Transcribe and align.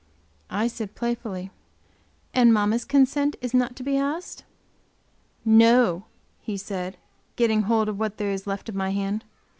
I 0.49 0.65
said 0.67 0.95
playfully: 0.95 1.51
"And 2.33 2.51
mamma's 2.51 2.85
consent 2.85 3.35
is 3.39 3.53
not 3.53 3.75
to 3.75 3.83
be 3.83 3.97
asked?" 3.99 4.43
"No," 5.45 6.05
he 6.39 6.57
said, 6.57 6.97
getting 7.35 7.61
hold 7.69 7.87
of 7.87 7.99
what 7.99 8.17
there 8.17 8.31
is 8.31 8.47
left 8.47 8.67
of 8.67 8.73
my 8.73 8.89
hand. 8.89 9.25